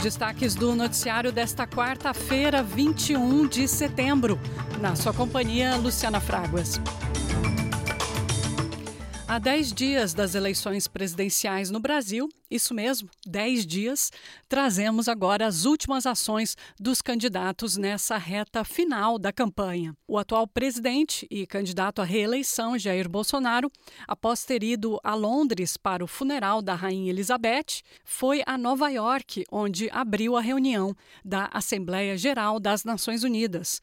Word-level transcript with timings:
destaques 0.00 0.54
do 0.54 0.74
noticiário 0.74 1.30
desta 1.30 1.66
quarta-feira, 1.66 2.62
21 2.62 3.46
de 3.46 3.68
setembro. 3.68 4.38
Na 4.80 4.96
sua 4.96 5.12
companhia, 5.12 5.76
Luciana 5.76 6.20
Fraguas. 6.20 6.80
Há 9.30 9.38
10 9.38 9.72
dias 9.72 10.12
das 10.12 10.34
eleições 10.34 10.88
presidenciais 10.88 11.70
no 11.70 11.78
Brasil, 11.78 12.28
isso 12.50 12.74
mesmo, 12.74 13.08
10 13.24 13.64
dias, 13.64 14.10
trazemos 14.48 15.06
agora 15.06 15.46
as 15.46 15.64
últimas 15.64 16.04
ações 16.04 16.56
dos 16.80 17.00
candidatos 17.00 17.76
nessa 17.76 18.16
reta 18.16 18.64
final 18.64 19.20
da 19.20 19.32
campanha. 19.32 19.96
O 20.08 20.18
atual 20.18 20.48
presidente 20.48 21.28
e 21.30 21.46
candidato 21.46 22.02
à 22.02 22.04
reeleição, 22.04 22.76
Jair 22.76 23.08
Bolsonaro, 23.08 23.70
após 24.08 24.44
ter 24.44 24.64
ido 24.64 24.98
a 25.04 25.14
Londres 25.14 25.76
para 25.76 26.02
o 26.02 26.08
funeral 26.08 26.60
da 26.60 26.74
Rainha 26.74 27.10
Elizabeth, 27.10 27.84
foi 28.04 28.42
a 28.44 28.58
Nova 28.58 28.90
York, 28.90 29.44
onde 29.48 29.88
abriu 29.92 30.36
a 30.36 30.40
reunião 30.40 30.92
da 31.24 31.48
Assembleia 31.52 32.18
Geral 32.18 32.58
das 32.58 32.82
Nações 32.82 33.22
Unidas 33.22 33.80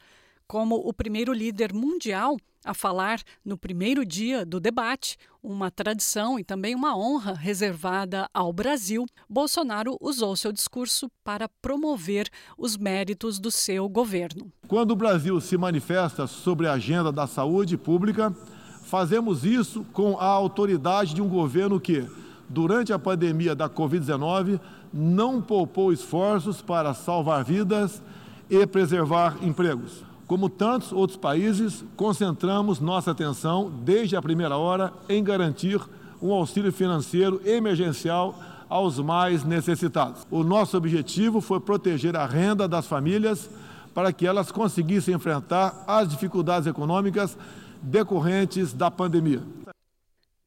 como 0.48 0.76
o 0.76 0.94
primeiro 0.94 1.34
líder 1.34 1.74
mundial 1.74 2.38
a 2.68 2.74
falar 2.74 3.22
no 3.46 3.58
primeiro 3.58 4.06
dia 4.06 4.46
do 4.46 4.60
debate, 4.60 5.18
uma 5.42 5.72
tradição 5.72 6.38
e 6.38 6.44
também 6.44 6.76
uma 6.76 6.98
honra 6.98 7.34
reservada 7.34 8.30
ao 8.34 8.52
Brasil, 8.52 9.06
Bolsonaro 9.30 9.98
usou 10.02 10.36
seu 10.36 10.52
discurso 10.52 11.10
para 11.24 11.48
promover 11.62 12.30
os 12.58 12.76
méritos 12.76 13.40
do 13.40 13.50
seu 13.50 13.88
governo. 13.88 14.52
Quando 14.68 14.92
o 14.92 14.96
Brasil 14.98 15.40
se 15.40 15.58
manifesta 15.58 16.28
sobre 16.28 16.68
a 16.68 16.74
agenda 16.74 17.10
da 17.10 17.26
saúde 17.26 17.78
pública, 17.78 18.36
fazemos 18.84 19.46
isso 19.46 19.86
com 19.94 20.18
a 20.20 20.26
autoridade 20.26 21.14
de 21.14 21.22
um 21.22 21.30
governo 21.30 21.80
que, 21.80 22.06
durante 22.50 22.92
a 22.92 23.00
pandemia 23.00 23.56
da 23.56 23.70
Covid-19, 23.70 24.60
não 24.94 25.42
poupou 25.42 25.94
esforços 25.94 26.62
para 26.62 26.94
salvar 26.94 27.46
vidas 27.46 28.04
e 28.50 28.68
preservar 28.68 29.38
empregos. 29.42 30.07
Como 30.28 30.50
tantos 30.50 30.92
outros 30.92 31.18
países, 31.18 31.86
concentramos 31.96 32.82
nossa 32.82 33.12
atenção, 33.12 33.72
desde 33.86 34.18
a 34.18 34.22
primeira 34.22 34.58
hora, 34.58 34.92
em 35.08 35.24
garantir 35.24 35.80
um 36.22 36.34
auxílio 36.34 36.74
financeiro 36.74 37.42
emergencial 37.46 38.38
aos 38.68 39.00
mais 39.00 39.46
necessitados. 39.46 40.28
O 40.30 40.44
nosso 40.44 40.76
objetivo 40.76 41.40
foi 41.40 41.62
proteger 41.62 42.18
a 42.18 42.26
renda 42.26 42.68
das 42.68 42.86
famílias 42.86 43.50
para 43.94 44.12
que 44.12 44.28
elas 44.28 44.52
conseguissem 44.52 45.16
enfrentar 45.16 45.86
as 45.88 46.10
dificuldades 46.10 46.68
econômicas 46.68 47.38
decorrentes 47.82 48.74
da 48.74 48.92
pandemia. 48.92 49.42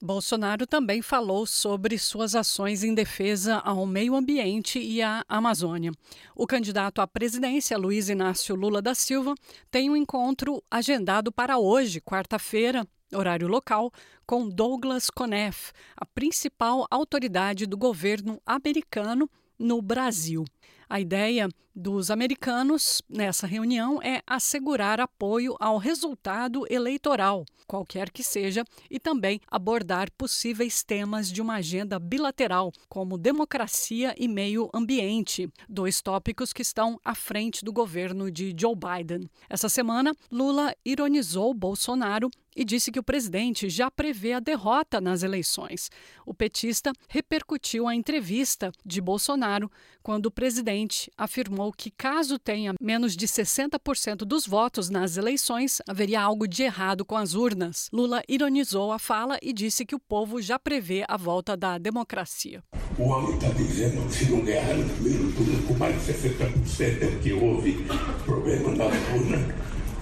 Bolsonaro 0.02 0.66
também 0.66 1.02
falou 1.02 1.44
sobre 1.44 1.98
suas 1.98 2.34
ações 2.34 2.82
em 2.82 2.94
defesa 2.94 3.56
ao 3.58 3.84
meio 3.84 4.14
ambiente 4.16 4.78
e 4.78 5.02
à 5.02 5.22
Amazônia. 5.28 5.92
O 6.34 6.46
candidato 6.46 7.02
à 7.02 7.06
presidência, 7.06 7.76
Luiz 7.76 8.08
Inácio 8.08 8.54
Lula 8.54 8.80
da 8.80 8.94
Silva, 8.94 9.34
tem 9.70 9.90
um 9.90 9.96
encontro 9.96 10.62
agendado 10.70 11.30
para 11.30 11.58
hoje, 11.58 12.00
quarta-feira, 12.00 12.86
horário 13.12 13.46
local, 13.46 13.92
com 14.26 14.48
Douglas 14.48 15.10
Conef, 15.10 15.70
a 15.94 16.06
principal 16.06 16.86
autoridade 16.90 17.66
do 17.66 17.76
governo 17.76 18.40
americano 18.46 19.28
no 19.58 19.82
Brasil. 19.82 20.46
A 20.90 20.98
ideia 20.98 21.48
dos 21.72 22.10
americanos 22.10 23.00
nessa 23.08 23.46
reunião 23.46 24.02
é 24.02 24.20
assegurar 24.26 24.98
apoio 24.98 25.54
ao 25.60 25.78
resultado 25.78 26.66
eleitoral, 26.68 27.46
qualquer 27.64 28.10
que 28.10 28.24
seja, 28.24 28.64
e 28.90 28.98
também 28.98 29.40
abordar 29.48 30.10
possíveis 30.18 30.82
temas 30.82 31.30
de 31.30 31.40
uma 31.40 31.54
agenda 31.54 31.96
bilateral, 31.96 32.72
como 32.88 33.16
democracia 33.16 34.16
e 34.18 34.26
meio 34.26 34.68
ambiente, 34.74 35.48
dois 35.68 36.02
tópicos 36.02 36.52
que 36.52 36.62
estão 36.62 36.98
à 37.04 37.14
frente 37.14 37.64
do 37.64 37.72
governo 37.72 38.28
de 38.28 38.52
Joe 38.58 38.74
Biden. 38.74 39.30
Essa 39.48 39.68
semana, 39.68 40.12
Lula 40.28 40.74
ironizou 40.84 41.54
Bolsonaro 41.54 42.28
e 42.54 42.64
disse 42.64 42.90
que 42.90 42.98
o 42.98 43.02
presidente 43.02 43.68
já 43.68 43.90
prevê 43.90 44.32
a 44.32 44.40
derrota 44.40 45.00
nas 45.00 45.22
eleições. 45.22 45.90
O 46.26 46.34
petista 46.34 46.92
repercutiu 47.08 47.86
a 47.86 47.94
entrevista 47.94 48.72
de 48.84 49.00
Bolsonaro 49.00 49.70
quando 50.02 50.26
o 50.26 50.30
presidente 50.30 51.10
afirmou 51.16 51.72
que, 51.72 51.90
caso 51.90 52.38
tenha 52.38 52.74
menos 52.80 53.16
de 53.16 53.26
60% 53.26 54.18
dos 54.18 54.46
votos 54.46 54.88
nas 54.88 55.16
eleições, 55.16 55.80
haveria 55.88 56.20
algo 56.20 56.48
de 56.48 56.62
errado 56.62 57.04
com 57.04 57.16
as 57.16 57.34
urnas. 57.34 57.88
Lula 57.92 58.22
ironizou 58.28 58.92
a 58.92 58.98
fala 58.98 59.38
e 59.42 59.52
disse 59.52 59.84
que 59.84 59.94
o 59.94 60.00
povo 60.00 60.40
já 60.40 60.58
prevê 60.58 61.04
a 61.06 61.16
volta 61.16 61.56
da 61.56 61.78
democracia. 61.78 62.62
O 62.98 63.04
homem 63.04 63.34
está 63.34 63.48
dizendo 63.50 64.06
que 64.08 64.14
se 64.14 64.30
não 64.30 64.44
ganhar 64.44 64.74
no 64.74 64.88
primeiro 64.94 65.32
turno 65.32 65.62
com 65.66 65.74
mais 65.74 65.94
de 66.06 66.12
60% 66.12 67.02
é 67.02 67.06
o 67.06 67.20
que 67.20 67.32
houve 67.32 67.86
problema 68.24 68.74
na 68.74 68.84
urna. 68.86 69.54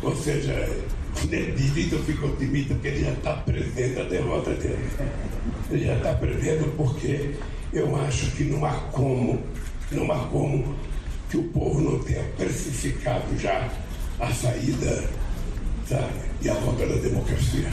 Ou 0.02 0.16
seja, 0.16 0.54
nem 1.26 1.54
divido 1.54 1.98
fico 2.04 2.26
otimista 2.26 2.74
porque 2.74 2.88
ele 2.88 3.04
já 3.04 3.12
está 3.12 3.34
prevendo 3.34 4.00
a 4.00 4.04
derrota 4.04 4.54
dele. 4.54 4.88
Ele 5.70 5.84
já 5.84 5.96
está 5.96 6.14
prevendo 6.14 6.76
porque 6.76 7.34
eu 7.72 7.96
acho 7.96 8.30
que 8.32 8.44
não 8.44 8.64
há 8.64 8.74
como, 8.92 9.42
não 9.90 10.10
há 10.12 10.26
como 10.28 10.76
que 11.28 11.36
o 11.36 11.44
povo 11.44 11.80
não 11.80 11.98
tenha 12.02 12.24
precificado 12.36 13.36
já 13.38 13.70
a 14.18 14.32
saída 14.32 15.08
tá, 15.88 16.10
e 16.42 16.48
a 16.48 16.54
volta 16.54 16.86
da 16.86 16.96
democracia. 16.96 17.68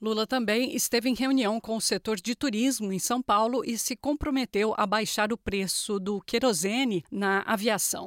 Lula 0.00 0.26
também 0.26 0.74
esteve 0.76 1.08
em 1.08 1.14
reunião 1.14 1.58
com 1.58 1.76
o 1.76 1.80
setor 1.80 2.16
de 2.16 2.34
turismo 2.34 2.92
em 2.92 2.98
São 2.98 3.22
Paulo 3.22 3.62
e 3.64 3.78
se 3.78 3.96
comprometeu 3.96 4.74
a 4.76 4.86
baixar 4.86 5.32
o 5.32 5.38
preço 5.38 5.98
do 5.98 6.20
querosene 6.20 7.02
na 7.10 7.40
aviação. 7.46 8.06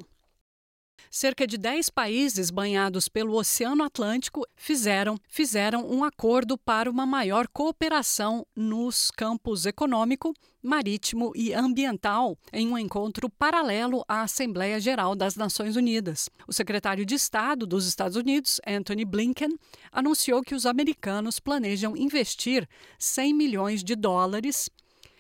Cerca 1.09 1.47
de 1.47 1.57
10 1.57 1.89
países 1.89 2.51
banhados 2.51 3.07
pelo 3.07 3.33
Oceano 3.35 3.83
Atlântico 3.83 4.45
fizeram, 4.55 5.17
fizeram 5.27 5.89
um 5.89 6.03
acordo 6.03 6.57
para 6.57 6.89
uma 6.89 7.05
maior 7.05 7.47
cooperação 7.47 8.45
nos 8.55 9.09
campos 9.11 9.65
econômico, 9.65 10.33
marítimo 10.61 11.31
e 11.35 11.53
ambiental 11.53 12.37
em 12.51 12.67
um 12.67 12.77
encontro 12.77 13.29
paralelo 13.29 14.03
à 14.07 14.23
Assembleia 14.23 14.79
Geral 14.79 15.15
das 15.15 15.35
Nações 15.35 15.75
Unidas. 15.75 16.29
O 16.47 16.53
secretário 16.53 17.05
de 17.05 17.15
Estado 17.15 17.65
dos 17.65 17.87
Estados 17.87 18.17
Unidos, 18.17 18.59
Anthony 18.67 19.05
Blinken, 19.05 19.57
anunciou 19.91 20.41
que 20.41 20.53
os 20.55 20.65
americanos 20.65 21.39
planejam 21.39 21.95
investir 21.95 22.67
100 22.99 23.33
milhões 23.33 23.83
de 23.83 23.95
dólares 23.95 24.69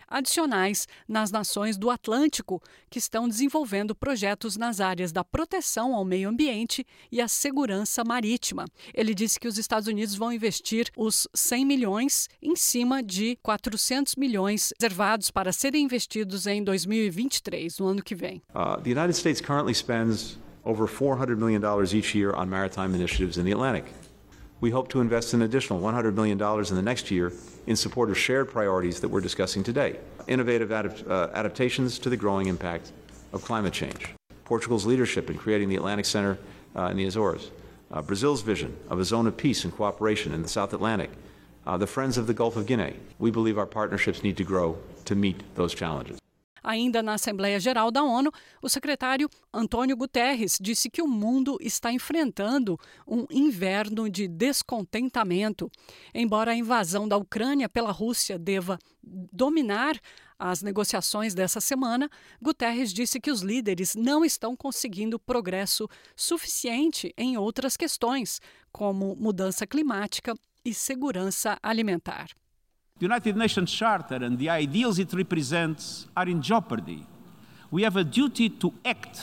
adicionais 0.07 0.87
nas 1.07 1.31
nações 1.31 1.77
do 1.77 1.89
Atlântico 1.89 2.61
que 2.89 2.99
estão 2.99 3.27
desenvolvendo 3.27 3.95
projetos 3.95 4.57
nas 4.57 4.79
áreas 4.79 5.11
da 5.11 5.23
proteção 5.23 5.93
ao 5.93 6.05
meio 6.05 6.29
ambiente 6.29 6.85
e 7.11 7.21
a 7.21 7.27
segurança 7.27 8.03
marítima. 8.03 8.65
Ele 8.93 9.13
disse 9.13 9.39
que 9.39 9.47
os 9.47 9.57
Estados 9.57 9.87
Unidos 9.87 10.15
vão 10.15 10.31
investir 10.31 10.89
os 10.95 11.27
100 11.33 11.65
milhões 11.65 12.27
em 12.41 12.55
cima 12.55 13.03
de 13.03 13.37
400 13.41 14.15
milhões 14.15 14.73
reservados 14.79 15.31
para 15.31 15.51
serem 15.51 15.83
investidos 15.83 16.47
em 16.47 16.63
2023, 16.63 17.79
no 17.79 17.87
ano 17.87 18.03
que 18.03 18.15
vem. 18.15 18.41
Uh, 18.53 18.81
the 18.81 18.91
United 18.91 19.13
States 19.13 19.41
currently 19.41 19.73
spends 19.73 20.37
over 20.63 20.87
400 20.87 21.37
million 21.37 21.61
dollars 21.61 21.93
each 21.93 22.17
year 22.17 22.35
on 22.35 22.47
maritime 22.47 22.93
initiatives 22.95 23.37
in 23.37 23.43
the 23.43 23.51
Atlantic. 23.51 23.85
We 24.59 24.71
hope 24.71 24.89
to 24.89 25.01
invest 25.01 25.33
an 25.33 25.43
additional 25.43 25.79
$100 25.79 26.15
million 26.15 26.41
in 26.41 26.75
the 26.75 26.81
next 26.81 27.11
year 27.11 27.31
in 27.67 27.75
support 27.75 28.09
of 28.09 28.17
shared 28.17 28.49
priorities 28.49 28.99
that 29.01 29.09
we're 29.09 29.21
discussing 29.21 29.63
today 29.63 29.99
innovative 30.27 30.71
adapt- 30.71 31.07
uh, 31.07 31.29
adaptations 31.33 31.99
to 31.99 32.09
the 32.09 32.17
growing 32.17 32.47
impact 32.47 32.91
of 33.33 33.43
climate 33.43 33.71
change, 33.71 34.13
Portugal's 34.45 34.85
leadership 34.85 35.29
in 35.29 35.37
creating 35.37 35.69
the 35.69 35.75
Atlantic 35.75 36.05
Center 36.05 36.37
uh, 36.75 36.85
in 36.85 36.97
the 36.97 37.05
Azores, 37.05 37.51
uh, 37.91 38.01
Brazil's 38.01 38.41
vision 38.41 38.75
of 38.89 38.99
a 38.99 39.05
zone 39.05 39.27
of 39.27 39.37
peace 39.37 39.63
and 39.63 39.73
cooperation 39.73 40.33
in 40.33 40.41
the 40.41 40.49
South 40.49 40.73
Atlantic, 40.73 41.11
uh, 41.65 41.77
the 41.77 41.87
Friends 41.87 42.17
of 42.17 42.27
the 42.27 42.33
Gulf 42.33 42.57
of 42.57 42.65
Guinea. 42.65 42.95
We 43.19 43.31
believe 43.31 43.57
our 43.57 43.65
partnerships 43.65 44.23
need 44.23 44.37
to 44.37 44.43
grow 44.43 44.77
to 45.05 45.15
meet 45.15 45.43
those 45.55 45.73
challenges. 45.73 46.19
Ainda 46.67 47.01
na 47.01 47.13
Assembleia 47.13 47.61
Geral 47.61 47.89
da 47.89 48.03
ONU, 48.03 48.29
o 48.61 48.67
secretário 48.67 49.29
Antônio 49.53 49.95
Guterres 49.95 50.57
disse 50.59 50.89
que 50.89 51.01
o 51.01 51.07
mundo 51.07 51.57
está 51.61 51.93
enfrentando 51.93 52.77
um 53.07 53.25
inverno 53.31 54.09
de 54.09 54.27
descontentamento. 54.27 55.71
Embora 56.13 56.51
a 56.51 56.55
invasão 56.55 57.07
da 57.07 57.15
Ucrânia 57.15 57.69
pela 57.69 57.93
Rússia 57.93 58.37
deva 58.37 58.77
dominar 59.01 59.97
as 60.37 60.61
negociações 60.61 61.33
dessa 61.33 61.61
semana, 61.61 62.09
Guterres 62.41 62.91
disse 62.91 63.17
que 63.17 63.31
os 63.31 63.39
líderes 63.39 63.95
não 63.95 64.25
estão 64.25 64.53
conseguindo 64.53 65.17
progresso 65.17 65.87
suficiente 66.17 67.13
em 67.17 67.37
outras 67.37 67.77
questões, 67.77 68.41
como 68.73 69.15
mudança 69.15 69.65
climática 69.65 70.35
e 70.65 70.73
segurança 70.73 71.57
alimentar. 71.63 72.27
The 72.99 73.05
United 73.05 73.37
Nations 73.37 73.71
Charter 73.71 74.15
and 74.15 74.39
the 74.39 74.49
ideals 74.49 74.97
it 74.97 75.13
represents 75.13 76.07
are 76.15 76.27
in 76.27 76.41
jeopardy. 76.41 77.05
We 77.69 77.83
have 77.83 77.95
a 77.95 78.03
duty 78.03 78.49
to 78.49 78.73
act, 78.83 79.21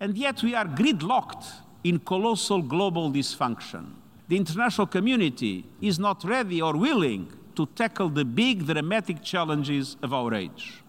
and 0.00 0.16
yet 0.16 0.42
we 0.42 0.54
are 0.54 0.64
gridlocked 0.64 1.46
in 1.84 1.98
colossal 1.98 2.62
global 2.62 3.10
dysfunction. 3.10 3.92
The 4.28 4.36
international 4.36 4.86
community 4.86 5.64
is 5.80 5.98
not 5.98 6.24
ready 6.24 6.62
or 6.62 6.76
willing 6.76 7.32
to 7.54 7.66
tackle 7.66 8.08
the 8.08 8.24
big, 8.24 8.66
dramatic 8.66 9.22
challenges 9.22 9.96
of 10.02 10.12
our 10.12 10.34
age. 10.34 10.82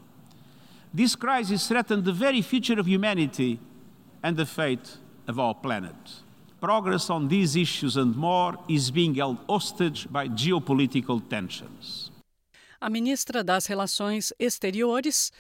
This 0.93 1.15
crisis 1.15 1.67
threatens 1.67 2.05
the 2.05 2.13
very 2.13 2.41
future 2.41 2.79
of 2.79 2.87
humanity 2.87 3.59
and 4.23 4.37
the 4.37 4.45
fate 4.45 4.97
of 5.27 5.39
our 5.39 5.53
planet. 5.53 5.95
Progress 6.59 7.09
on 7.11 7.27
these 7.27 7.55
issues 7.55 7.97
and 7.97 8.15
more 8.15 8.57
is 8.67 8.89
being 8.89 9.13
held 9.13 9.37
hostage 9.47 10.07
by 10.09 10.27
geopolitical 10.27 11.21
tensions. 11.21 12.11
A 12.81 12.89
ministra 12.89 13.43
das 13.43 13.67
Relações 13.67 14.33
Exteriores, 14.39 15.31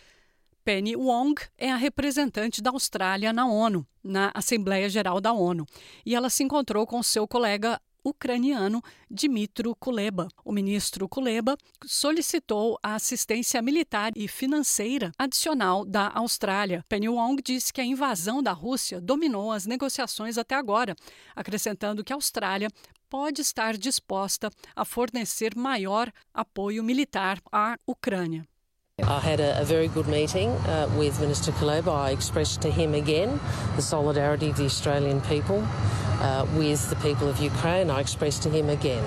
Penny 0.63 0.95
Wong, 0.95 1.33
é 1.57 1.71
a 1.71 1.75
representante 1.75 2.61
da 2.61 2.69
Austrália 2.69 3.33
na 3.33 3.47
ONU, 3.47 3.85
na 4.03 4.31
Assembleia 4.35 4.87
Geral 4.89 5.19
da 5.19 5.33
ONU, 5.33 5.65
e 6.05 6.13
ela 6.13 6.29
se 6.29 6.43
encontrou 6.43 6.85
com 6.85 7.01
seu 7.01 7.27
colega 7.27 7.81
ucraniano 8.07 8.81
Dmitro 9.09 9.75
Kuleba. 9.75 10.27
O 10.43 10.51
ministro 10.51 11.07
Kuleba 11.07 11.57
solicitou 11.85 12.77
a 12.81 12.95
assistência 12.95 13.61
militar 13.61 14.11
e 14.15 14.27
financeira 14.27 15.11
adicional 15.17 15.83
da 15.85 16.09
Austrália. 16.13 16.83
Penny 16.87 17.09
Wong 17.09 17.41
disse 17.41 17.73
que 17.73 17.81
a 17.81 17.85
invasão 17.85 18.41
da 18.41 18.51
Rússia 18.51 19.01
dominou 19.01 19.51
as 19.51 19.65
negociações 19.65 20.37
até 20.37 20.55
agora, 20.55 20.95
acrescentando 21.35 22.03
que 22.03 22.13
a 22.13 22.15
Austrália 22.15 22.69
pode 23.09 23.41
estar 23.41 23.77
disposta 23.77 24.49
a 24.75 24.85
fornecer 24.85 25.55
maior 25.55 26.11
apoio 26.33 26.83
militar 26.83 27.39
à 27.51 27.77
Ucrânia. 27.85 28.47
I 29.03 29.19
had 29.19 29.39
a, 29.39 29.61
a, 29.61 29.63
very 29.63 29.89
good 29.89 30.07
meeting 30.07 30.49
uh, 30.49 30.89
with 30.97 31.21
Minister 31.21 31.51
Kuleba. 31.51 31.95
I 31.95 32.09
expressed 32.09 32.61
to 32.61 32.71
him 32.71 32.95
again 32.95 33.39
the 33.75 33.81
solidarity 33.83 34.49
of 34.49 34.57
the 34.57 34.65
Australian 34.65 35.21
people 35.21 35.63
uh, 36.19 36.47
with 36.55 36.89
the 36.89 36.95
people 36.95 37.29
of 37.29 37.39
Ukraine. 37.39 37.91
I 37.91 37.99
expressed 37.99 38.41
to 38.43 38.49
him 38.49 38.69
again 38.69 39.03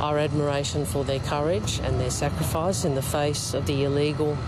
our 0.00 0.16
admiration 0.16 0.86
for 0.86 1.04
their 1.04 1.20
courage 1.20 1.80
and 1.80 2.00
their 2.00 2.10
sacrifice 2.10 2.86
in 2.86 2.94
the 2.94 3.02
face 3.02 3.52
of 3.52 3.66
the 3.66 3.84
illegal, 3.84 4.38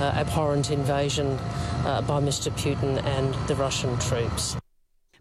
uh, 0.00 0.12
abhorrent 0.14 0.70
invasion 0.70 1.38
uh, 1.86 2.02
by 2.02 2.20
Mr. 2.20 2.52
Putin 2.52 3.02
and 3.02 3.32
the 3.48 3.54
Russian 3.54 3.98
troops. 3.98 4.58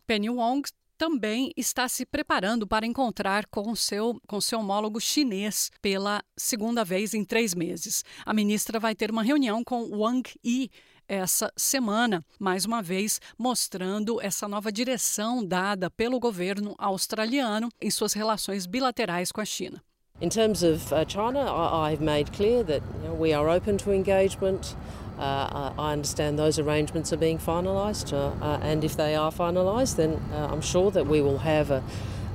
Penny 0.06 0.28
Wong 0.28 0.66
também 1.04 1.52
está 1.58 1.90
se 1.90 2.06
preparando 2.06 2.66
para 2.66 2.86
encontrar 2.86 3.46
com 3.48 3.76
seu, 3.76 4.22
com 4.26 4.40
seu 4.40 4.60
homólogo 4.60 5.02
chinês 5.02 5.70
pela 5.82 6.24
segunda 6.38 6.86
vez 6.86 7.14
em 7.14 7.26
três 7.26 7.54
meses. 7.54 8.06
A 8.26 8.34
ministra 8.34 8.80
vai 8.80 8.96
ter 8.96 9.12
uma 9.12 9.22
reunião 9.22 9.66
com 9.66 9.90
Wang 9.90 10.32
Yi 10.46 10.72
essa 11.06 11.52
semana, 11.58 12.24
mais 12.40 12.64
uma 12.64 12.82
vez 12.82 13.20
mostrando 13.38 14.22
essa 14.22 14.48
nova 14.48 14.72
direção 14.72 15.46
dada 15.46 15.90
pelo 15.92 16.22
governo 16.22 16.74
australiano 16.78 17.68
em 17.82 17.92
suas 17.92 18.14
relações 18.14 18.66
bilaterais 18.66 19.30
com 19.30 19.42
a 19.42 19.46
China. 19.46 19.84
In 20.22 20.30
terms 20.30 20.64
of 20.64 20.94
uh, 20.94 21.04
China, 21.06 21.52
I've 21.52 22.02
made 22.02 22.32
clear 22.32 22.64
that 22.64 22.82
we 23.20 23.34
are 23.34 23.50
open 23.50 23.76
to 23.80 23.92
engagement. 23.92 24.78
Uh, 25.24 25.72
I 25.78 25.94
understand 25.94 26.38
those 26.38 26.60
arrangements 26.60 27.14
are 27.14 27.18
being 27.18 27.38
finalised, 27.38 28.12
uh, 28.12 28.34
uh, 28.44 28.60
and 28.62 28.84
if 28.84 28.98
they 28.98 29.16
are 29.16 29.32
finalised, 29.32 29.96
then 29.96 30.20
uh, 30.34 30.50
I'm 30.52 30.60
sure 30.60 30.92
that 30.92 31.08
we 31.08 31.22
will 31.22 31.38
have 31.38 31.72
a, 31.72 31.82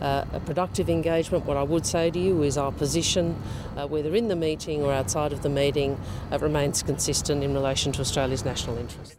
a, 0.00 0.40
productive 0.46 0.88
engagement. 0.88 1.44
What 1.44 1.58
I 1.58 1.64
would 1.64 1.84
say 1.84 2.10
to 2.10 2.18
you 2.18 2.42
is 2.42 2.56
our 2.56 2.72
position, 2.72 3.36
uh, 3.76 3.86
whether 3.86 4.14
in 4.14 4.28
the 4.28 4.36
meeting 4.36 4.82
or 4.82 4.90
outside 4.90 5.34
of 5.34 5.42
the 5.42 5.50
meeting, 5.50 6.00
uh, 6.32 6.38
remains 6.38 6.82
consistent 6.82 7.44
in 7.44 7.52
relation 7.52 7.92
to 7.92 8.00
Australia's 8.00 8.42
national 8.42 8.78
interests. 8.78 9.18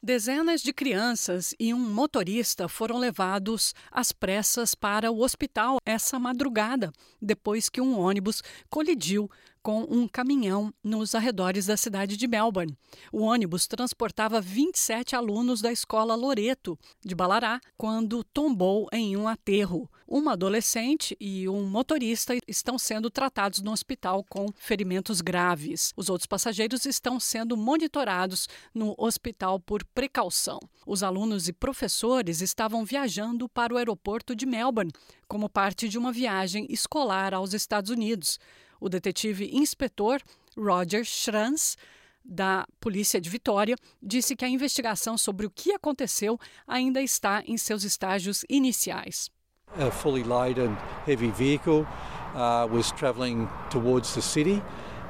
Dezenas 0.00 0.62
de 0.62 0.72
crianças 0.72 1.54
e 1.58 1.74
um 1.74 1.78
motorista 1.78 2.68
foram 2.68 2.98
levados 2.98 3.74
às 3.90 4.12
pressas 4.12 4.72
para 4.74 5.10
o 5.10 5.22
hospital 5.22 5.78
essa 5.84 6.20
madrugada, 6.20 6.92
depois 7.20 7.68
que 7.68 7.80
um 7.80 7.98
ônibus 7.98 8.42
colidiu 8.70 9.28
com 9.68 9.86
um 9.90 10.08
caminhão 10.08 10.72
nos 10.82 11.14
arredores 11.14 11.66
da 11.66 11.76
cidade 11.76 12.16
de 12.16 12.26
Melbourne. 12.26 12.74
O 13.12 13.20
ônibus 13.20 13.66
transportava 13.66 14.40
27 14.40 15.14
alunos 15.14 15.60
da 15.60 15.70
escola 15.70 16.14
Loreto, 16.14 16.78
de 17.04 17.14
Balará, 17.14 17.60
quando 17.76 18.24
tombou 18.24 18.88
em 18.90 19.14
um 19.14 19.28
aterro. 19.28 19.86
Uma 20.06 20.32
adolescente 20.32 21.14
e 21.20 21.46
um 21.50 21.68
motorista 21.68 22.32
estão 22.48 22.78
sendo 22.78 23.10
tratados 23.10 23.60
no 23.60 23.70
hospital 23.70 24.24
com 24.30 24.46
ferimentos 24.56 25.20
graves. 25.20 25.92
Os 25.94 26.08
outros 26.08 26.26
passageiros 26.26 26.86
estão 26.86 27.20
sendo 27.20 27.54
monitorados 27.54 28.48
no 28.72 28.94
hospital 28.96 29.60
por 29.60 29.84
precaução. 29.84 30.58
Os 30.86 31.02
alunos 31.02 31.46
e 31.46 31.52
professores 31.52 32.40
estavam 32.40 32.86
viajando 32.86 33.46
para 33.50 33.74
o 33.74 33.76
aeroporto 33.76 34.34
de 34.34 34.46
Melbourne 34.46 34.92
como 35.28 35.46
parte 35.46 35.90
de 35.90 35.98
uma 35.98 36.10
viagem 36.10 36.66
escolar 36.70 37.34
aos 37.34 37.52
Estados 37.52 37.90
Unidos. 37.90 38.38
O 38.80 38.88
detetive 38.88 39.48
inspetor 39.52 40.20
Roger 40.56 41.04
Schrans, 41.04 41.76
da 42.24 42.66
Polícia 42.80 43.20
de 43.20 43.30
Vitória, 43.30 43.76
disse 44.02 44.36
que 44.36 44.44
a 44.44 44.48
investigação 44.48 45.16
sobre 45.16 45.46
o 45.46 45.50
que 45.50 45.72
aconteceu 45.72 46.38
ainda 46.66 47.00
está 47.00 47.42
em 47.46 47.56
seus 47.56 47.84
estágios 47.84 48.44
iniciais. 48.48 49.30
A 49.78 49.90
fully 49.90 50.22
laden 50.22 50.76
heavy 51.06 51.30
vehicle 51.30 51.86
uh, 52.34 52.66
was 52.70 52.90
travelling 52.92 53.48
towards 53.70 54.14
the 54.14 54.22
city 54.22 54.62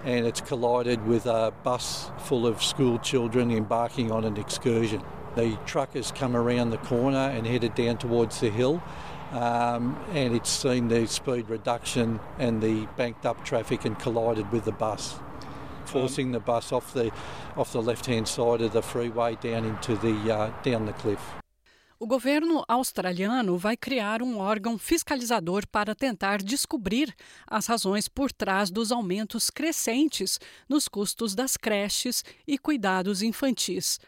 and 0.05 0.27
it's 0.27 0.41
collided 0.41 1.01
with 1.07 1.27
a 1.27 1.53
bus 1.65 2.11
full 2.19 2.47
of 2.47 2.63
school 2.63 2.99
children 2.99 3.51
embarking 3.51 4.11
on 4.11 4.25
an 4.25 4.37
excursion. 4.37 5.03
The 5.35 5.57
truck 5.67 5.95
has 5.95 6.13
come 6.13 6.37
around 6.37 6.71
the 6.71 6.79
corner 6.79 7.31
and 7.33 7.47
headed 7.47 7.75
down 7.75 7.99
towards 7.99 8.41
the 8.41 8.51
hill. 8.51 8.83
Um, 9.33 9.97
and 10.13 10.35
it's 10.35 10.51
seen 10.51 10.89
the 10.89 11.07
speed 11.07 11.49
reduction 11.49 12.21
and 12.39 12.63
the 12.63 12.87
banked 12.97 13.27
up 13.27 13.45
traffic 13.45 13.85
and 13.85 13.99
collided 13.99 14.51
with 14.53 14.65
the 14.65 14.73
bus, 14.73 15.17
forcing 15.85 16.33
the 16.33 16.41
bus 16.41 16.73
off 16.73 16.93
the 16.95 17.11
off 17.57 17.73
the 17.73 17.83
left-hand 17.83 18.29
side 18.29 18.61
of 18.61 18.73
the 18.73 18.83
freeway 18.83 19.37
down 19.37 19.65
into 19.65 19.97
the 19.97 20.35
uh, 20.35 20.51
down 20.63 20.87
the 20.87 20.93
cliff. 20.95 21.21
O 22.01 22.07
governo 22.07 22.65
australiano 22.69 23.59
vai 23.59 23.77
criar 23.77 24.23
um 24.23 24.39
órgão 24.39 24.79
fiscalizador 24.79 25.67
para 25.67 25.97
tentar 25.97 26.41
descobrir 26.41 27.13
as 27.45 27.67
razões 27.67 28.09
por 28.09 28.31
trás 28.31 28.71
dos 28.71 28.93
aumentos 28.93 29.51
crescentes 29.51 30.39
nos 30.69 30.87
custos 30.87 31.35
das 31.35 31.57
creches 31.57 32.25
e 32.47 32.57
cuidados 32.57 33.21
infantis 33.21 33.99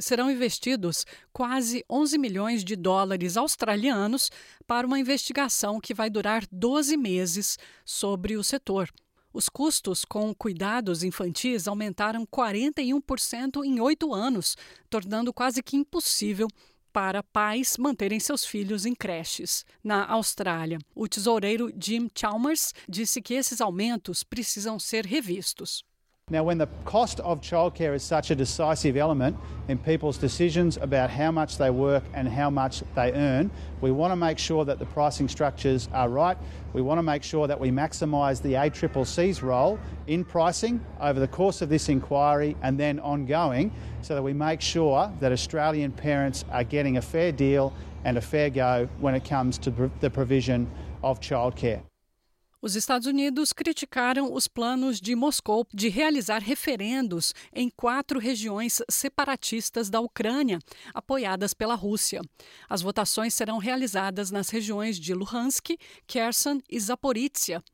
serão 0.00 0.30
investidos 0.30 1.04
quase 1.32 1.84
11 1.88 2.18
milhões 2.18 2.64
de 2.64 2.74
dólares 2.74 3.36
australianos 3.36 4.30
para 4.66 4.86
uma 4.86 4.98
investigação 4.98 5.80
que 5.80 5.94
vai 5.94 6.10
durar 6.10 6.44
12 6.50 6.96
meses 6.96 7.58
sobre 7.84 8.36
o 8.36 8.42
setor. 8.42 8.90
Os 9.32 9.48
custos 9.48 10.04
com 10.04 10.34
cuidados 10.34 11.04
infantis 11.04 11.68
aumentaram 11.68 12.26
41% 12.26 13.64
em 13.64 13.78
oito 13.80 14.12
anos, 14.12 14.56
tornando 14.88 15.32
quase 15.32 15.62
que 15.62 15.76
impossível 15.76 16.48
para 16.92 17.22
pais 17.22 17.76
manterem 17.78 18.18
seus 18.18 18.44
filhos 18.44 18.84
em 18.84 18.94
creches. 18.94 19.64
Na 19.82 20.04
Austrália, 20.06 20.78
o 20.94 21.06
tesoureiro 21.06 21.72
Jim 21.80 22.10
Chalmers 22.12 22.72
disse 22.88 23.22
que 23.22 23.34
esses 23.34 23.60
aumentos 23.60 24.24
precisam 24.24 24.78
ser 24.78 25.06
revistos. 25.06 25.84
Now, 26.32 26.44
when 26.44 26.58
the 26.58 26.68
cost 26.84 27.18
of 27.20 27.40
childcare 27.40 27.92
is 27.92 28.04
such 28.04 28.30
a 28.30 28.36
decisive 28.36 28.96
element 28.96 29.36
in 29.66 29.78
people's 29.78 30.16
decisions 30.16 30.76
about 30.76 31.10
how 31.10 31.32
much 31.32 31.58
they 31.58 31.70
work 31.70 32.04
and 32.14 32.28
how 32.28 32.48
much 32.50 32.84
they 32.94 33.12
earn, 33.12 33.50
we 33.80 33.90
want 33.90 34.12
to 34.12 34.16
make 34.16 34.38
sure 34.38 34.64
that 34.64 34.78
the 34.78 34.86
pricing 34.86 35.26
structures 35.26 35.88
are 35.92 36.08
right. 36.08 36.38
We 36.72 36.82
want 36.82 36.98
to 36.98 37.02
make 37.02 37.24
sure 37.24 37.48
that 37.48 37.58
we 37.58 37.72
maximise 37.72 38.40
the 38.40 38.52
ACCC's 38.52 39.42
role 39.42 39.80
in 40.06 40.24
pricing 40.24 40.84
over 41.00 41.18
the 41.18 41.26
course 41.26 41.62
of 41.62 41.68
this 41.68 41.88
inquiry 41.88 42.56
and 42.62 42.78
then 42.78 43.00
ongoing 43.00 43.72
so 44.00 44.14
that 44.14 44.22
we 44.22 44.32
make 44.32 44.60
sure 44.60 45.12
that 45.18 45.32
Australian 45.32 45.90
parents 45.90 46.44
are 46.52 46.62
getting 46.62 46.96
a 46.96 47.02
fair 47.02 47.32
deal 47.32 47.72
and 48.04 48.16
a 48.16 48.20
fair 48.20 48.50
go 48.50 48.88
when 49.00 49.16
it 49.16 49.24
comes 49.24 49.58
to 49.58 49.90
the 49.98 50.08
provision 50.08 50.70
of 51.02 51.20
childcare. 51.20 51.82
Os 52.62 52.76
Estados 52.76 53.06
Unidos 53.06 53.54
criticaram 53.54 54.34
os 54.34 54.46
planos 54.46 55.00
de 55.00 55.16
Moscou 55.16 55.66
de 55.72 55.88
realizar 55.88 56.42
referendos 56.42 57.32
em 57.54 57.70
quatro 57.70 58.18
regiões 58.18 58.82
separatistas 58.90 59.88
da 59.88 59.98
Ucrânia, 59.98 60.58
apoiadas 60.92 61.54
pela 61.54 61.74
Rússia. 61.74 62.20
As 62.68 62.82
votações 62.82 63.32
serão 63.32 63.56
realizadas 63.56 64.30
nas 64.30 64.50
regiões 64.50 65.00
de 65.00 65.14
Luhansk, 65.14 65.70
Kherson 66.06 66.60
e 66.68 66.78
Zaporizhia, 66.78 67.64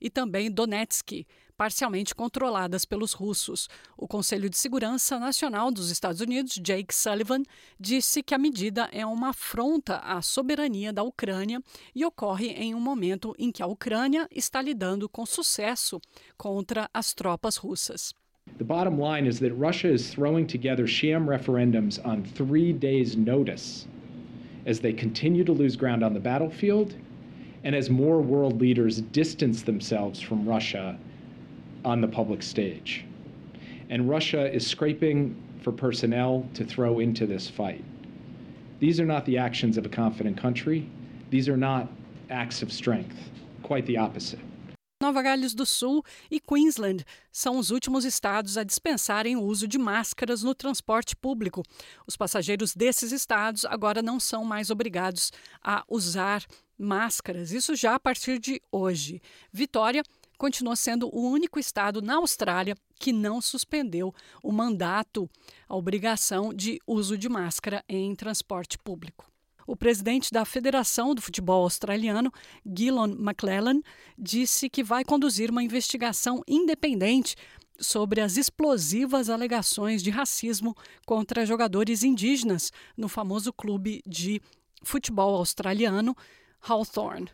e 0.00 0.08
também 0.08 0.50
Donetsk, 0.50 1.26
parcialmente 1.56 2.14
controladas 2.14 2.84
pelos 2.84 3.12
russos. 3.12 3.68
O 3.96 4.06
Conselho 4.06 4.50
de 4.50 4.56
Segurança 4.58 5.18
Nacional 5.18 5.70
dos 5.70 5.90
Estados 5.90 6.20
Unidos, 6.20 6.54
Jake 6.62 6.94
Sullivan, 6.94 7.42
disse 7.78 8.22
que 8.22 8.34
a 8.34 8.38
medida 8.38 8.88
é 8.92 9.04
uma 9.06 9.30
afronta 9.30 9.98
à 9.98 10.20
soberania 10.22 10.92
da 10.92 11.02
Ucrânia 11.02 11.62
e 11.94 12.04
ocorre 12.04 12.48
em 12.48 12.74
um 12.74 12.80
momento 12.80 13.34
em 13.38 13.50
que 13.50 13.62
a 13.62 13.66
Ucrânia 13.66 14.28
está 14.30 14.60
lidando 14.60 15.08
com 15.08 15.24
sucesso 15.24 16.00
contra 16.36 16.88
as 16.92 17.14
tropas 17.14 17.56
russas. 17.56 18.14
The 18.58 18.64
bottom 18.64 18.98
line 19.00 19.26
is 19.26 19.38
that 19.38 19.54
Russia 19.54 19.88
is 19.88 20.10
throwing 20.10 20.46
together 20.46 20.86
sham 20.86 21.26
referendums 21.26 21.98
on 22.04 22.22
three 22.22 22.72
days' 22.72 23.16
notice 23.16 23.86
as 24.66 24.80
they 24.80 24.92
continue 24.92 25.44
to 25.44 25.52
lose 25.52 25.76
ground 25.76 26.02
on 26.02 26.12
the 26.12 26.20
battlefield 26.20 26.94
and 27.64 27.74
as 27.74 27.88
more 27.88 28.20
world 28.20 28.60
leaders 28.60 29.00
distance 29.12 29.62
themselves 29.62 30.20
from 30.20 30.46
Russia 30.46 30.98
on 31.84 32.00
the 32.00 32.08
public 32.08 32.42
stage. 32.42 33.04
And 33.90 34.08
Russia 34.08 34.52
is 34.52 34.66
scraping 34.66 35.36
for 35.62 35.72
personnel 35.72 36.46
to 36.54 36.64
throw 36.64 37.00
into 37.00 37.26
this 37.26 37.48
fight. 37.48 37.84
These 38.80 39.00
are 39.00 39.06
not 39.06 39.24
the 39.24 39.38
actions 39.38 39.76
of 39.76 39.86
a 39.86 39.88
confident 39.88 40.36
country. 40.36 40.88
These 41.30 41.48
are 41.48 41.56
not 41.56 41.88
acts 42.30 42.62
of 42.62 42.72
strength. 42.72 43.16
Quite 43.62 43.86
the 43.86 43.98
opposite. 43.98 44.40
Nova 45.02 45.22
Gales 45.22 45.52
do 45.52 45.66
Sul 45.66 46.02
e 46.30 46.40
Queensland 46.40 47.04
são 47.30 47.58
os 47.58 47.70
últimos 47.70 48.06
estados 48.06 48.56
a 48.56 48.64
dispensarem 48.64 49.36
o 49.36 49.42
uso 49.42 49.68
de 49.68 49.76
máscaras 49.76 50.42
no 50.42 50.54
transporte 50.54 51.14
público. 51.14 51.62
Os 52.06 52.16
passageiros 52.16 52.74
desses 52.74 53.12
estados 53.12 53.66
agora 53.66 54.00
não 54.00 54.18
são 54.18 54.44
mais 54.44 54.70
obrigados 54.70 55.30
a 55.62 55.84
usar 55.90 56.42
máscaras, 56.78 57.52
isso 57.52 57.76
já 57.76 57.94
a 57.94 58.00
partir 58.00 58.38
de 58.38 58.62
hoje. 58.72 59.20
Vitória 59.52 60.02
continua 60.38 60.76
sendo 60.76 61.08
o 61.14 61.28
único 61.28 61.58
estado 61.58 62.02
na 62.02 62.16
Austrália 62.16 62.76
que 62.98 63.12
não 63.12 63.40
suspendeu 63.40 64.14
o 64.42 64.52
mandato, 64.52 65.28
a 65.68 65.76
obrigação 65.76 66.52
de 66.52 66.80
uso 66.86 67.16
de 67.16 67.28
máscara 67.28 67.84
em 67.88 68.14
transporte 68.14 68.78
público. 68.78 69.30
O 69.66 69.74
presidente 69.74 70.30
da 70.30 70.44
Federação 70.44 71.14
do 71.14 71.22
Futebol 71.22 71.62
Australiano, 71.62 72.30
Gillon 72.66 73.12
McClellan, 73.12 73.80
disse 74.18 74.68
que 74.68 74.82
vai 74.84 75.04
conduzir 75.04 75.50
uma 75.50 75.62
investigação 75.62 76.42
independente 76.46 77.34
sobre 77.80 78.20
as 78.20 78.36
explosivas 78.36 79.30
alegações 79.30 80.02
de 80.02 80.10
racismo 80.10 80.76
contra 81.06 81.46
jogadores 81.46 82.02
indígenas 82.02 82.70
no 82.96 83.08
famoso 83.08 83.52
clube 83.52 84.02
de 84.06 84.40
futebol 84.82 85.34
australiano 85.34 86.14
Hawthorne. 86.60 87.30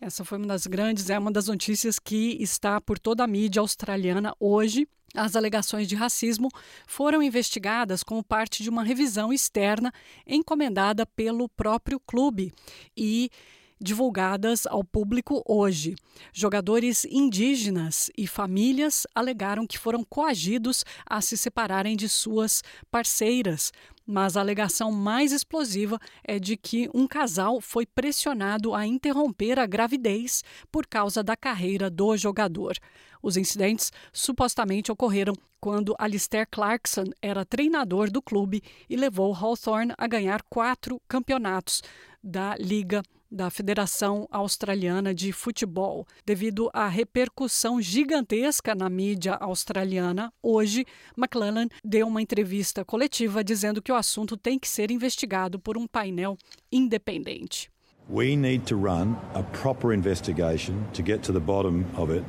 Essa 0.00 0.24
foi 0.24 0.38
uma 0.38 0.46
das 0.46 0.66
grandes, 0.66 1.10
é 1.10 1.18
uma 1.18 1.32
das 1.32 1.48
notícias 1.48 1.98
que 1.98 2.36
está 2.40 2.80
por 2.80 2.98
toda 2.98 3.24
a 3.24 3.26
mídia 3.26 3.60
australiana 3.60 4.34
hoje. 4.38 4.86
As 5.14 5.34
alegações 5.34 5.88
de 5.88 5.96
racismo 5.96 6.48
foram 6.86 7.22
investigadas 7.22 8.02
como 8.02 8.22
parte 8.22 8.62
de 8.62 8.68
uma 8.68 8.84
revisão 8.84 9.32
externa 9.32 9.92
encomendada 10.26 11.04
pelo 11.04 11.48
próprio 11.48 11.98
clube 11.98 12.52
e 12.96 13.30
divulgadas 13.80 14.66
ao 14.66 14.82
público 14.84 15.42
hoje. 15.46 15.94
Jogadores 16.32 17.04
indígenas 17.04 18.10
e 18.16 18.26
famílias 18.26 19.06
alegaram 19.14 19.66
que 19.66 19.78
foram 19.78 20.04
coagidos 20.04 20.84
a 21.08 21.20
se 21.20 21.36
separarem 21.36 21.96
de 21.96 22.08
suas 22.08 22.62
parceiras 22.90 23.72
mas 24.10 24.38
a 24.38 24.40
alegação 24.40 24.90
mais 24.90 25.32
explosiva 25.32 26.00
é 26.24 26.38
de 26.38 26.56
que 26.56 26.88
um 26.94 27.06
casal 27.06 27.60
foi 27.60 27.84
pressionado 27.84 28.74
a 28.74 28.86
interromper 28.86 29.58
a 29.58 29.66
gravidez 29.66 30.42
por 30.72 30.86
causa 30.86 31.22
da 31.22 31.36
carreira 31.36 31.90
do 31.90 32.16
jogador. 32.16 32.74
Os 33.22 33.36
incidentes 33.36 33.92
supostamente 34.10 34.90
ocorreram 34.90 35.34
quando 35.60 35.94
Alistair 35.98 36.48
Clarkson 36.50 37.10
era 37.20 37.44
treinador 37.44 38.10
do 38.10 38.22
clube 38.22 38.62
e 38.88 38.96
levou 38.96 39.34
Hawthorne 39.34 39.92
a 39.98 40.06
ganhar 40.06 40.40
quatro 40.48 40.98
campeonatos 41.06 41.82
da 42.22 42.56
Liga 42.56 43.02
da 43.30 43.50
Federação 43.50 44.26
Australiana 44.30 45.14
de 45.14 45.32
Futebol. 45.32 46.06
Devido 46.24 46.70
à 46.72 46.88
repercussão 46.88 47.80
gigantesca 47.80 48.74
na 48.74 48.88
mídia 48.88 49.34
australiana, 49.34 50.32
hoje 50.42 50.86
McClellan 51.16 51.68
deu 51.84 52.06
uma 52.06 52.22
entrevista 52.22 52.84
coletiva 52.84 53.44
dizendo 53.44 53.82
que 53.82 53.92
o 53.92 53.94
assunto 53.94 54.36
tem 54.36 54.58
que 54.58 54.68
ser 54.68 54.90
investigado 54.90 55.58
por 55.58 55.76
um 55.76 55.86
painel 55.86 56.36
independente. 56.72 57.70
We 58.10 58.36
need 58.36 58.64
to 58.66 58.76
run 58.76 59.16
a 59.34 59.42
proper 59.42 59.92
investigation 59.92 60.82
to 60.94 61.02
get 61.04 61.20
to 61.22 61.32
the 61.32 61.40
bottom 61.40 61.84
of 61.96 62.10
it, 62.10 62.24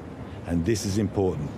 and 0.45 0.63
this 0.63 0.83
is 0.85 0.97
important. 0.97 1.49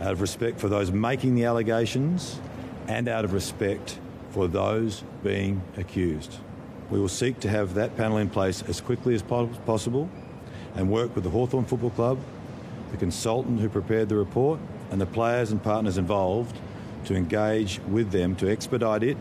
Out 0.00 0.12
of 0.12 0.20
respect 0.20 0.60
for 0.60 0.70
those 0.70 0.92
making 0.92 1.34
the 1.34 1.44
allegations 1.44 2.40
and 2.88 3.08
out 3.08 3.24
of 3.24 3.34
respect 3.34 3.98
for 4.30 4.48
those 4.48 5.04
being 5.24 5.60
accused. 5.76 6.38
We 6.92 7.00
will 7.00 7.08
seek 7.08 7.40
to 7.40 7.48
have 7.48 7.72
that 7.72 7.96
panel 7.96 8.18
in 8.18 8.28
place 8.28 8.60
as 8.68 8.82
quickly 8.82 9.14
as 9.14 9.22
possible 9.22 10.10
and 10.74 10.90
work 10.90 11.14
with 11.14 11.24
the 11.24 11.30
Hawthorn 11.30 11.64
Football 11.64 11.88
Club, 11.88 12.18
the 12.90 12.98
consultant 12.98 13.60
who 13.60 13.70
prepared 13.70 14.10
the 14.10 14.16
report, 14.16 14.60
and 14.90 15.00
the 15.00 15.06
players 15.06 15.52
and 15.52 15.62
partners 15.62 15.96
involved 15.96 16.54
to 17.06 17.14
engage 17.14 17.80
with 17.88 18.10
them 18.10 18.36
to 18.36 18.50
expedite 18.50 19.02
it 19.02 19.16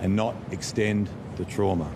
and 0.00 0.16
not 0.16 0.34
extend 0.50 1.10
the 1.36 1.44
trauma. 1.44 1.90